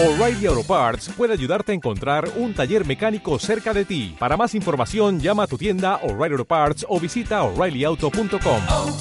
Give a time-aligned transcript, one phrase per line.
[0.00, 4.14] O'Reilly Auto Parts puede ayudarte a encontrar un taller mecánico cerca de ti.
[4.16, 8.62] Para más información, llama a tu tienda O'Reilly Auto Parts o visita oreillyauto.com.
[8.68, 8.96] oh,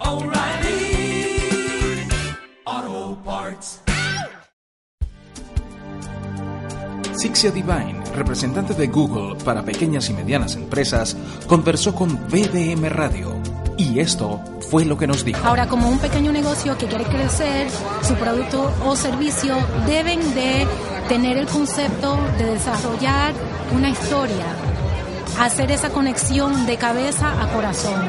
[0.00, 1.38] oh, O'Reilly
[2.64, 3.80] Auto Parts.
[7.12, 11.16] Sixia Divine, representante de Google para pequeñas y medianas empresas,
[11.46, 13.40] conversó con BDM Radio.
[13.78, 15.40] Y esto fue lo que nos dijo.
[15.44, 17.68] Ahora, como un pequeño negocio que quiere crecer,
[18.02, 19.56] su producto o servicio
[19.86, 20.66] deben de
[21.08, 23.32] tener el concepto de desarrollar
[23.74, 24.44] una historia,
[25.40, 28.08] hacer esa conexión de cabeza a corazón.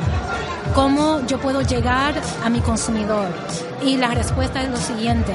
[0.73, 3.27] ¿Cómo yo puedo llegar a mi consumidor?
[3.83, 5.33] Y la respuesta es lo siguiente.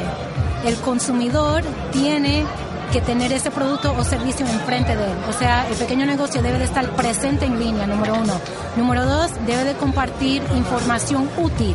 [0.65, 2.45] El consumidor tiene
[2.93, 5.17] que tener ese producto o servicio enfrente de él.
[5.29, 8.35] O sea, el pequeño negocio debe de estar presente en línea, número uno.
[8.77, 11.75] Número dos, debe de compartir información útil,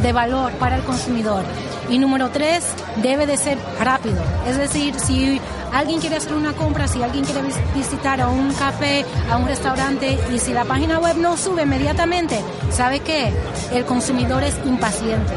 [0.00, 1.42] de valor para el consumidor.
[1.90, 2.64] Y número tres,
[3.02, 4.22] debe de ser rápido.
[4.48, 5.40] Es decir, si
[5.72, 9.46] alguien quiere hacer una compra, si alguien quiere vis- visitar a un café, a un
[9.46, 12.40] restaurante, y si la página web no sube inmediatamente,
[12.70, 13.32] ¿sabe qué?
[13.72, 15.34] El consumidor es impaciente.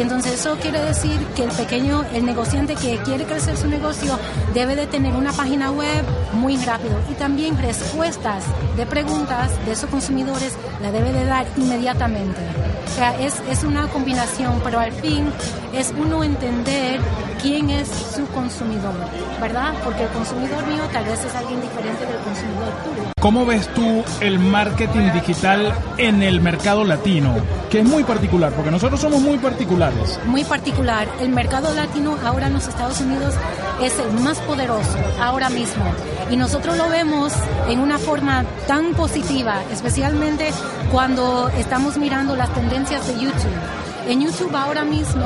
[0.00, 4.18] Y entonces eso quiere decir que el pequeño, el negociante que quiere crecer su negocio
[4.54, 8.44] debe de tener una página web muy rápido y también respuestas
[8.78, 12.40] de preguntas de esos consumidores la debe de dar inmediatamente.
[12.86, 15.30] O sea, es, es una combinación, pero al fin
[15.74, 16.98] es uno entender
[17.42, 18.94] quién es su consumidor,
[19.40, 19.72] ¿verdad?
[19.84, 23.02] Porque el consumidor mío tal vez es alguien diferente del consumidor tuyo.
[23.20, 27.34] ¿Cómo ves tú el marketing digital en el mercado latino?
[27.70, 30.18] Que es muy particular, porque nosotros somos muy particulares.
[30.26, 31.08] muy particular.
[31.20, 33.34] El mercado latino ahora en los Estados Unidos
[33.82, 35.84] es el más poderoso ahora mismo.
[36.30, 37.32] Y nosotros lo vemos
[37.68, 40.50] en una forma tan positiva, especialmente
[40.92, 43.89] cuando estamos mirando las tendencias de YouTube.
[44.10, 45.24] En YouTube ahora mismo,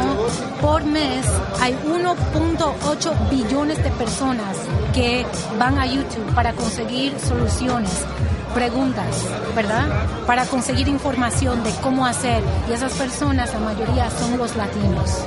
[0.61, 1.25] por mes,
[1.59, 4.59] hay 1.8 billones de personas
[4.93, 5.25] que
[5.59, 7.89] van a YouTube para conseguir soluciones
[8.53, 9.25] preguntas,
[9.57, 9.89] ¿verdad?
[10.27, 12.43] Para conseguir información de cómo hacer.
[12.69, 15.25] Y esas personas, la mayoría, son los latinos.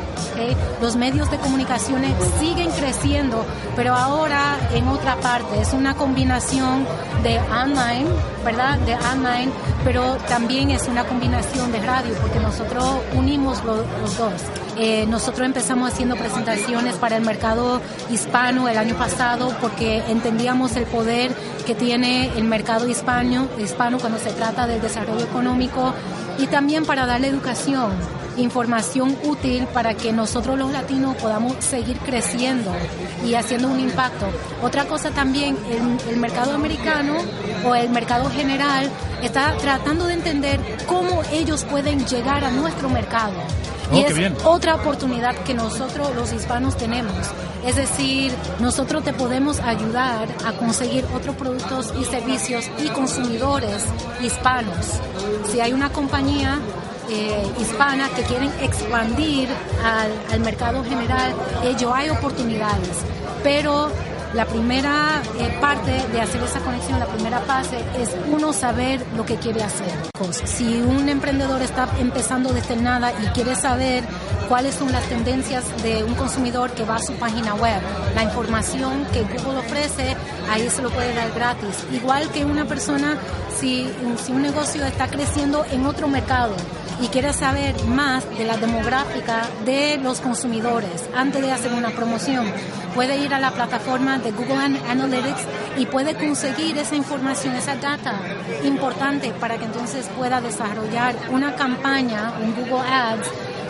[0.82, 2.02] Los medios de comunicación
[2.40, 5.60] siguen creciendo, pero ahora en otra parte.
[5.62, 6.86] Es una combinación
[7.24, 8.06] de online,
[8.46, 8.78] ¿verdad?
[8.80, 9.52] De online,
[9.84, 14.34] pero también es una combinación de radio, porque nosotros unimos lo- los dos.
[14.78, 17.82] Eh, nosotros empezamos haciendo presentaciones para el mercado
[18.12, 21.32] hispano el año pasado porque entendíamos el poder
[21.66, 25.94] que tiene el mercado hispano, hispano cuando se trata del desarrollo económico
[26.38, 27.90] y también para darle educación,
[28.38, 32.72] información útil para que nosotros los latinos podamos seguir creciendo
[33.26, 34.28] y haciendo un impacto.
[34.62, 37.16] Otra cosa también, el, el mercado americano
[37.66, 38.90] o el mercado general
[39.22, 43.34] está tratando de entender cómo ellos pueden llegar a nuestro mercado.
[43.92, 44.36] Oh, y es bien.
[44.44, 47.14] otra oportunidad que nosotros los hispanos tenemos.
[47.66, 53.84] Es decir, nosotros te podemos ayudar a conseguir otros productos y servicios y consumidores
[54.22, 55.00] hispanos.
[55.52, 56.60] Si hay una compañía
[57.10, 59.50] eh, hispana que quieren expandir
[59.84, 62.98] al, al mercado general, ello hay oportunidades.
[63.44, 63.92] Pero
[64.34, 69.26] la primera eh, parte de hacer esa conexión, la primera fase, es uno saber lo
[69.26, 69.92] que quiere hacer.
[70.46, 74.04] Si un emprendedor está empezando desde nada y quiere saber
[74.48, 77.82] cuáles son las tendencias de un consumidor que va a su página web,
[78.16, 80.16] la información que Google ofrece,
[80.50, 81.86] ahí se lo puede dar gratis.
[81.92, 83.18] Igual que una persona,
[83.60, 83.90] si,
[84.24, 86.56] si un negocio está creciendo en otro mercado,
[87.02, 92.52] y quiere saber más de la demográfica de los consumidores antes de hacer una promoción,
[92.96, 95.42] puede ir a la plataforma Google An- Analytics
[95.78, 98.14] y puede conseguir esa información, esa data
[98.64, 103.28] importante para que entonces pueda desarrollar una campaña, un Google Ads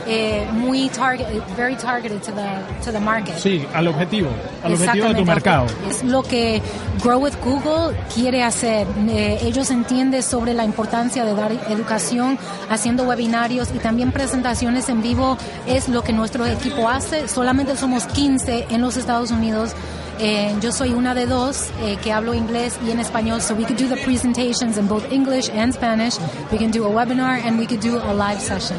[0.10, 1.26] eh, muy target,
[1.58, 3.36] very targeted to the, to the market.
[3.38, 4.30] Sí, al objetivo,
[4.64, 5.66] al objetivo de tu mercado.
[5.90, 6.62] Es lo que
[7.04, 8.88] Grow with Google quiere hacer.
[9.10, 12.40] Eh, ellos entienden sobre la importancia de dar educación
[12.70, 15.38] haciendo webinarios y también presentaciones en vivo.
[15.66, 17.28] Es lo que nuestro equipo hace.
[17.28, 19.72] Solamente somos 15 en los Estados Unidos.
[20.20, 23.66] Eh, yo soy una de dos eh, que hablo inglés y en español, so we
[23.66, 26.18] could do the presentations in both English and Spanish.
[26.52, 28.78] We can do a webinar and we could do a live session.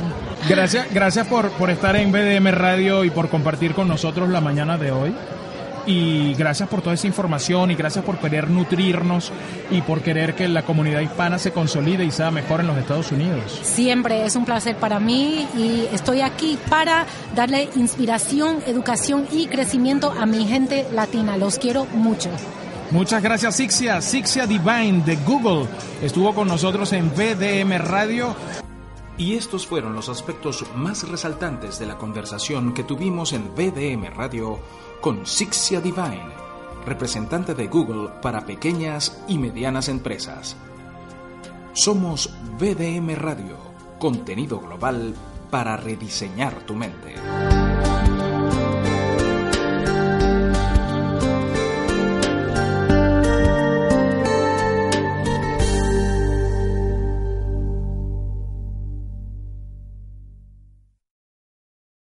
[0.48, 4.78] Gracias, gracias por, por estar en BDM Radio y por compartir con nosotros la mañana
[4.78, 5.14] de hoy.
[5.88, 9.32] Y gracias por toda esa información y gracias por querer nutrirnos
[9.70, 13.10] y por querer que la comunidad hispana se consolide y sea mejor en los Estados
[13.10, 13.58] Unidos.
[13.62, 20.12] Siempre es un placer para mí y estoy aquí para darle inspiración, educación y crecimiento
[20.12, 21.38] a mi gente latina.
[21.38, 22.28] Los quiero mucho.
[22.90, 24.02] Muchas gracias, Sixia.
[24.02, 25.68] Sixia Divine de Google
[26.02, 28.36] estuvo con nosotros en BDM Radio.
[29.18, 34.60] Y estos fueron los aspectos más resaltantes de la conversación que tuvimos en BDM Radio
[35.00, 36.30] con Sixia Divine,
[36.86, 40.56] representante de Google para pequeñas y medianas empresas.
[41.72, 43.56] Somos BDM Radio,
[43.98, 45.14] contenido global
[45.50, 47.16] para rediseñar tu mente.